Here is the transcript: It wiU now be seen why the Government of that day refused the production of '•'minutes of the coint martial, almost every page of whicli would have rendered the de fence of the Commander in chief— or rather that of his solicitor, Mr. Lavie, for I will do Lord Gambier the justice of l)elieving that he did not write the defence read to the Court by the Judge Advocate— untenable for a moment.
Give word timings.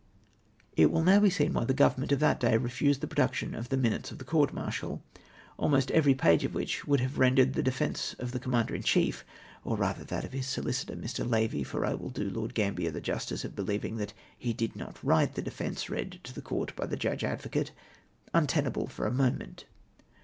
It 0.75 0.87
wiU 0.87 1.05
now 1.05 1.19
be 1.19 1.29
seen 1.29 1.53
why 1.53 1.63
the 1.65 1.75
Government 1.75 2.11
of 2.11 2.19
that 2.21 2.39
day 2.39 2.57
refused 2.57 3.01
the 3.01 3.07
production 3.07 3.53
of 3.53 3.69
'•'minutes 3.69 4.09
of 4.11 4.17
the 4.17 4.25
coint 4.25 4.51
martial, 4.51 5.03
almost 5.57 5.91
every 5.91 6.15
page 6.15 6.43
of 6.43 6.53
whicli 6.53 6.87
would 6.87 7.01
have 7.01 7.19
rendered 7.19 7.53
the 7.53 7.61
de 7.61 7.69
fence 7.71 8.15
of 8.17 8.31
the 8.31 8.39
Commander 8.39 8.73
in 8.73 8.81
chief— 8.81 9.23
or 9.63 9.77
rather 9.77 10.03
that 10.03 10.23
of 10.25 10.33
his 10.33 10.47
solicitor, 10.47 10.95
Mr. 10.95 11.23
Lavie, 11.23 11.63
for 11.63 11.85
I 11.85 11.93
will 11.93 12.09
do 12.09 12.31
Lord 12.31 12.55
Gambier 12.55 12.89
the 12.89 12.99
justice 12.99 13.45
of 13.45 13.51
l)elieving 13.53 13.99
that 13.99 14.13
he 14.35 14.53
did 14.53 14.75
not 14.75 14.97
write 15.03 15.35
the 15.35 15.43
defence 15.43 15.87
read 15.87 16.19
to 16.23 16.33
the 16.33 16.41
Court 16.41 16.75
by 16.75 16.87
the 16.87 16.97
Judge 16.97 17.23
Advocate— 17.23 17.71
untenable 18.33 18.87
for 18.87 19.05
a 19.05 19.11
moment. 19.13 19.65